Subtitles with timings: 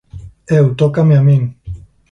[0.57, 1.41] Eu, tócame a min.